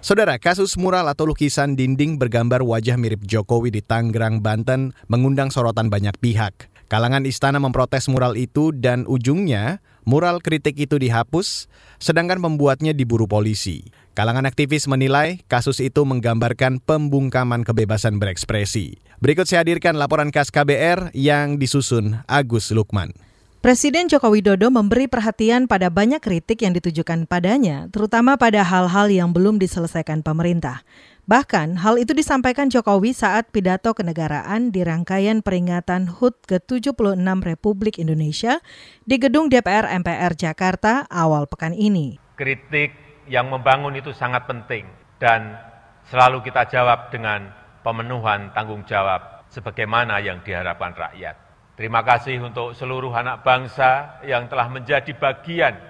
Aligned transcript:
Saudara, 0.00 0.40
kasus 0.40 0.80
mural 0.80 1.04
atau 1.04 1.28
lukisan 1.28 1.76
dinding 1.76 2.16
bergambar 2.16 2.64
wajah 2.64 2.96
mirip 2.96 3.20
Jokowi 3.28 3.68
di 3.68 3.84
Tangerang, 3.84 4.40
Banten 4.40 4.96
mengundang 5.12 5.52
sorotan 5.52 5.92
banyak 5.92 6.16
pihak. 6.16 6.72
Kalangan 6.88 7.28
istana 7.28 7.60
memprotes 7.60 8.08
mural 8.08 8.34
itu 8.40 8.72
dan 8.72 9.04
ujungnya 9.04 9.84
mural 10.08 10.40
kritik 10.40 10.80
itu 10.80 10.96
dihapus, 10.96 11.68
sedangkan 12.00 12.40
pembuatnya 12.40 12.96
diburu 12.96 13.28
polisi. 13.28 13.84
Kalangan 14.16 14.48
aktivis 14.48 14.88
menilai 14.88 15.44
kasus 15.46 15.78
itu 15.84 16.02
menggambarkan 16.08 16.80
pembungkaman 16.80 17.68
kebebasan 17.68 18.16
berekspresi. 18.16 18.98
Berikut 19.20 19.44
saya 19.44 19.62
hadirkan 19.62 20.00
laporan 20.00 20.32
khas 20.32 20.48
KBR 20.48 21.12
yang 21.12 21.60
disusun 21.60 22.24
Agus 22.24 22.72
Lukman. 22.72 23.12
Presiden 23.60 24.08
Joko 24.08 24.32
Widodo 24.32 24.72
memberi 24.72 25.04
perhatian 25.04 25.68
pada 25.68 25.92
banyak 25.92 26.24
kritik 26.24 26.64
yang 26.64 26.72
ditujukan 26.72 27.28
padanya, 27.28 27.92
terutama 27.92 28.40
pada 28.40 28.64
hal-hal 28.64 29.12
yang 29.12 29.36
belum 29.36 29.60
diselesaikan 29.60 30.24
pemerintah. 30.24 30.80
Bahkan, 31.28 31.84
hal 31.84 32.00
itu 32.00 32.16
disampaikan 32.16 32.72
Jokowi 32.72 33.12
saat 33.12 33.52
pidato 33.52 33.92
kenegaraan 33.92 34.72
di 34.72 34.80
rangkaian 34.80 35.44
peringatan 35.44 36.08
HUT 36.08 36.40
ke-76 36.48 37.20
Republik 37.44 38.00
Indonesia 38.00 38.64
di 39.04 39.20
Gedung 39.20 39.52
DPR 39.52 39.92
MPR 39.92 40.40
Jakarta 40.40 41.04
awal 41.12 41.44
pekan 41.44 41.76
ini. 41.76 42.16
Kritik 42.40 42.96
yang 43.28 43.52
membangun 43.52 43.92
itu 43.92 44.16
sangat 44.16 44.48
penting 44.48 44.88
dan 45.20 45.60
selalu 46.08 46.40
kita 46.48 46.64
jawab 46.64 47.12
dengan 47.12 47.52
pemenuhan 47.84 48.56
tanggung 48.56 48.88
jawab 48.88 49.44
sebagaimana 49.52 50.16
yang 50.24 50.40
diharapkan 50.40 50.96
rakyat. 50.96 51.49
Terima 51.80 52.04
kasih 52.04 52.44
untuk 52.44 52.76
seluruh 52.76 53.08
anak 53.08 53.40
bangsa 53.40 54.20
yang 54.28 54.52
telah 54.52 54.68
menjadi 54.68 55.16
bagian 55.16 55.80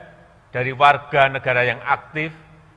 dari 0.54 0.70
warga 0.70 1.26
negara 1.26 1.66
yang 1.66 1.82
aktif 1.82 2.30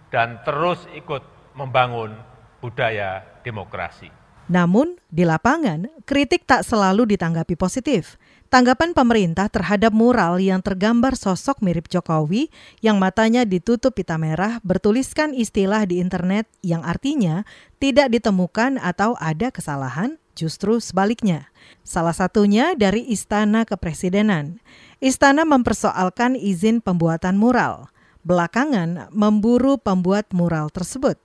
dan 0.10 0.42
terus 0.42 0.82
ikut 0.98 1.22
membangun 1.54 2.18
budaya 2.58 3.22
demokrasi. 3.46 4.10
Namun, 4.50 4.98
di 5.14 5.30
lapangan, 5.30 5.94
kritik 6.10 6.50
tak 6.50 6.66
selalu 6.66 7.14
ditanggapi 7.14 7.54
positif. 7.54 8.18
Tanggapan 8.50 8.98
pemerintah 8.98 9.46
terhadap 9.46 9.94
mural 9.94 10.42
yang 10.42 10.66
tergambar 10.66 11.14
sosok 11.14 11.62
mirip 11.62 11.94
Jokowi 11.94 12.50
yang 12.82 12.98
matanya 12.98 13.46
ditutup 13.46 13.94
pita 13.94 14.18
merah 14.18 14.58
bertuliskan 14.66 15.38
istilah 15.38 15.86
di 15.86 16.02
internet 16.02 16.50
yang 16.66 16.82
artinya 16.82 17.46
tidak 17.78 18.10
ditemukan 18.10 18.82
atau 18.82 19.14
ada 19.22 19.54
kesalahan 19.54 20.18
Justru 20.34 20.82
sebaliknya. 20.82 21.54
Salah 21.86 22.14
satunya 22.14 22.74
dari 22.74 23.06
Istana 23.06 23.70
Kepresidenan. 23.70 24.58
Istana 24.98 25.46
mempersoalkan 25.46 26.34
izin 26.34 26.82
pembuatan 26.82 27.38
mural. 27.38 27.94
Belakangan 28.26 29.12
memburu 29.12 29.78
pembuat 29.78 30.32
mural 30.32 30.74
tersebut. 30.74 31.20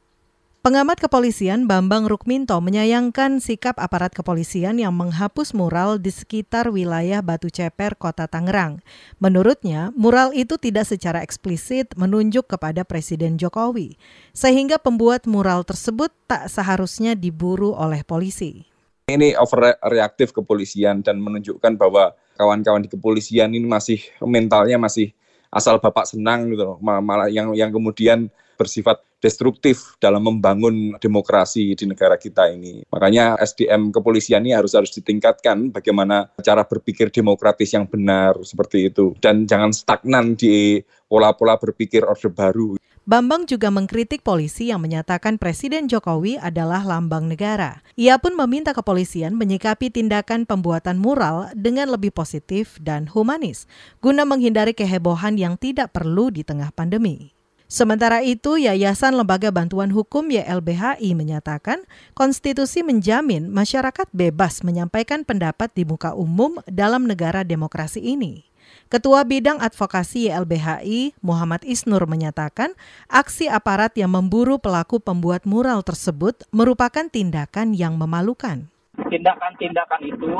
Pengamat 0.58 0.98
kepolisian 0.98 1.70
Bambang 1.70 2.10
Rukminto 2.10 2.58
menyayangkan 2.58 3.38
sikap 3.38 3.78
aparat 3.78 4.10
kepolisian 4.10 4.82
yang 4.82 4.90
menghapus 4.90 5.54
mural 5.54 6.02
di 6.02 6.10
sekitar 6.10 6.68
wilayah 6.74 7.22
Batu 7.22 7.46
Ceper, 7.46 7.94
Kota 7.94 8.26
Tangerang. 8.26 8.82
Menurutnya, 9.22 9.94
mural 9.94 10.34
itu 10.34 10.58
tidak 10.58 10.90
secara 10.90 11.22
eksplisit 11.22 11.94
menunjuk 11.94 12.50
kepada 12.50 12.82
Presiden 12.82 13.38
Jokowi, 13.38 13.96
sehingga 14.34 14.82
pembuat 14.82 15.30
mural 15.30 15.62
tersebut 15.62 16.10
tak 16.26 16.50
seharusnya 16.50 17.14
diburu 17.14 17.72
oleh 17.72 18.02
polisi. 18.02 18.66
Ini 19.08 19.40
overreaktif 19.40 20.36
kepolisian 20.36 21.00
dan 21.00 21.16
menunjukkan 21.16 21.80
bahwa 21.80 22.12
kawan-kawan 22.36 22.84
di 22.84 22.92
kepolisian 22.92 23.48
ini 23.56 23.64
masih 23.64 24.04
mentalnya 24.20 24.76
masih 24.76 25.16
asal 25.48 25.80
bapak 25.80 26.04
senang 26.04 26.52
gitu 26.52 26.76
loh. 26.76 26.78
Malah 26.84 27.32
yang 27.32 27.56
yang 27.56 27.72
kemudian 27.72 28.28
bersifat 28.58 28.98
destruktif 29.22 29.94
dalam 30.02 30.26
membangun 30.26 30.98
demokrasi 30.98 31.78
di 31.78 31.84
negara 31.86 32.18
kita 32.18 32.50
ini. 32.50 32.82
Makanya 32.90 33.38
SDM 33.38 33.94
kepolisian 33.94 34.42
ini 34.42 34.54
harus 34.54 34.74
harus 34.74 34.90
ditingkatkan 34.90 35.70
bagaimana 35.70 36.30
cara 36.42 36.66
berpikir 36.66 37.14
demokratis 37.14 37.70
yang 37.74 37.86
benar 37.86 38.34
seperti 38.42 38.90
itu 38.90 39.14
dan 39.22 39.46
jangan 39.46 39.70
stagnan 39.70 40.34
di 40.34 40.82
pola-pola 41.06 41.54
berpikir 41.54 42.02
orde 42.02 42.30
baru. 42.30 42.74
Bambang 43.08 43.48
juga 43.48 43.72
mengkritik 43.72 44.20
polisi 44.20 44.68
yang 44.68 44.84
menyatakan 44.84 45.40
Presiden 45.40 45.88
Jokowi 45.88 46.36
adalah 46.36 46.84
lambang 46.84 47.24
negara. 47.24 47.80
Ia 47.96 48.20
pun 48.20 48.36
meminta 48.36 48.76
kepolisian 48.76 49.32
menyikapi 49.32 49.88
tindakan 49.88 50.44
pembuatan 50.44 51.00
mural 51.00 51.48
dengan 51.56 51.88
lebih 51.88 52.12
positif 52.12 52.76
dan 52.84 53.08
humanis, 53.08 53.64
guna 54.04 54.28
menghindari 54.28 54.76
kehebohan 54.76 55.40
yang 55.40 55.56
tidak 55.56 55.96
perlu 55.96 56.28
di 56.28 56.44
tengah 56.44 56.68
pandemi. 56.68 57.37
Sementara 57.68 58.24
itu, 58.24 58.56
Yayasan 58.56 59.12
Lembaga 59.12 59.52
Bantuan 59.52 59.92
Hukum 59.92 60.32
YLBHI 60.32 61.12
menyatakan 61.12 61.84
konstitusi 62.16 62.80
menjamin 62.80 63.52
masyarakat 63.52 64.08
bebas 64.16 64.64
menyampaikan 64.64 65.20
pendapat 65.20 65.68
di 65.76 65.84
muka 65.84 66.16
umum 66.16 66.64
dalam 66.64 67.04
negara 67.04 67.44
demokrasi 67.44 68.00
ini. 68.00 68.48
Ketua 68.88 69.20
Bidang 69.28 69.60
Advokasi 69.60 70.32
YLBHI, 70.32 71.20
Muhammad 71.20 71.60
Isnur 71.68 72.08
menyatakan, 72.08 72.72
aksi 73.04 73.52
aparat 73.52 73.92
yang 74.00 74.16
memburu 74.16 74.56
pelaku 74.56 74.96
pembuat 74.96 75.44
mural 75.44 75.84
tersebut 75.84 76.48
merupakan 76.48 77.04
tindakan 77.04 77.76
yang 77.76 78.00
memalukan. 78.00 78.64
Tindakan-tindakan 78.96 80.08
itu 80.08 80.32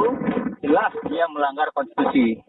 jelas 0.65 0.97
dia 1.13 1.29
melanggar 1.29 1.69
konstitusi, 1.77 2.41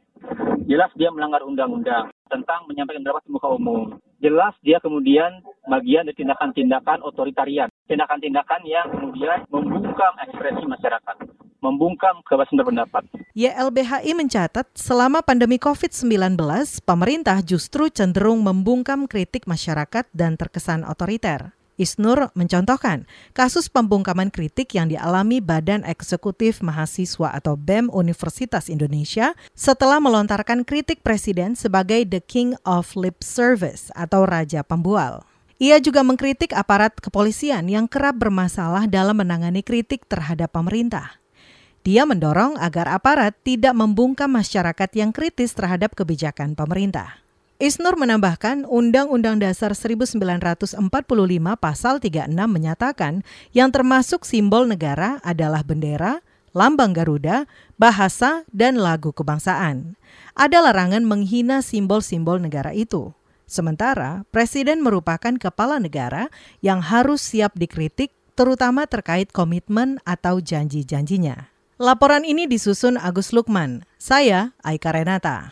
jelas 0.72 0.88
dia 0.96 1.12
melanggar 1.12 1.44
undang-undang 1.44 2.16
tentang 2.30 2.70
menyampaikan 2.70 3.04
pendapat 3.04 3.26
di 3.26 3.32
muka 3.34 3.50
umum. 3.50 3.98
Jelas 4.22 4.54
dia 4.62 4.78
kemudian 4.80 5.42
bagian 5.68 6.06
dari 6.06 6.16
tindakan-tindakan 6.16 7.02
otoritarian, 7.04 7.68
tindakan-tindakan 7.90 8.62
yang 8.64 8.88
kemudian 8.94 9.44
membungkam 9.50 10.14
ekspresi 10.24 10.64
masyarakat 10.64 11.18
membungkam 11.60 12.24
kebebasan 12.24 12.56
berpendapat. 12.56 13.04
YLBHI 13.36 14.16
mencatat 14.16 14.68
selama 14.76 15.20
pandemi 15.20 15.60
COVID-19, 15.60 16.40
pemerintah 16.84 17.44
justru 17.44 17.92
cenderung 17.92 18.44
membungkam 18.44 19.06
kritik 19.06 19.46
masyarakat 19.46 20.08
dan 20.16 20.40
terkesan 20.40 20.88
otoriter. 20.88 21.59
Isnur 21.80 22.28
mencontohkan 22.36 23.08
kasus 23.32 23.72
pembungkaman 23.72 24.36
kritik 24.36 24.76
yang 24.76 24.92
dialami 24.92 25.40
Badan 25.40 25.88
Eksekutif 25.88 26.60
Mahasiswa 26.60 27.32
atau 27.32 27.56
BEM 27.56 27.88
Universitas 27.96 28.68
Indonesia 28.68 29.32
setelah 29.56 30.04
melontarkan 30.04 30.68
kritik 30.68 31.00
presiden 31.08 31.56
sebagai 31.56 32.04
the 32.04 32.20
king 32.20 32.52
of 32.68 33.00
lip 33.00 33.24
service 33.24 33.88
atau 33.96 34.28
raja 34.28 34.60
pembual. 34.60 35.24
Ia 35.56 35.80
juga 35.80 36.04
mengkritik 36.04 36.52
aparat 36.52 37.00
kepolisian 37.00 37.72
yang 37.72 37.88
kerap 37.88 38.20
bermasalah 38.20 38.84
dalam 38.92 39.16
menangani 39.16 39.64
kritik 39.64 40.04
terhadap 40.12 40.52
pemerintah. 40.52 41.16
Dia 41.88 42.04
mendorong 42.04 42.60
agar 42.60 42.92
aparat 42.92 43.40
tidak 43.48 43.72
membungkam 43.72 44.28
masyarakat 44.28 44.90
yang 45.00 45.16
kritis 45.16 45.56
terhadap 45.56 45.96
kebijakan 45.96 46.60
pemerintah. 46.60 47.24
Isnur 47.60 48.00
menambahkan 48.00 48.64
Undang-Undang 48.64 49.44
Dasar 49.44 49.76
1945 49.76 50.80
pasal 51.60 52.00
36 52.00 52.32
menyatakan 52.32 53.20
yang 53.52 53.68
termasuk 53.68 54.24
simbol 54.24 54.64
negara 54.64 55.20
adalah 55.28 55.60
bendera, 55.68 56.24
lambang 56.56 56.96
Garuda, 56.96 57.52
bahasa, 57.76 58.48
dan 58.56 58.80
lagu 58.80 59.12
kebangsaan. 59.12 60.00
Ada 60.40 60.72
larangan 60.72 61.04
menghina 61.04 61.60
simbol-simbol 61.60 62.40
negara 62.40 62.72
itu. 62.72 63.12
Sementara 63.44 64.24
Presiden 64.32 64.80
merupakan 64.80 65.36
kepala 65.36 65.84
negara 65.84 66.32
yang 66.64 66.80
harus 66.80 67.20
siap 67.20 67.60
dikritik 67.60 68.16
terutama 68.40 68.88
terkait 68.88 69.36
komitmen 69.36 70.00
atau 70.08 70.40
janji-janjinya. 70.40 71.52
Laporan 71.76 72.24
ini 72.24 72.48
disusun 72.48 72.96
Agus 72.96 73.36
Lukman. 73.36 73.84
Saya 74.00 74.56
Aika 74.64 74.96
Renata. 74.96 75.52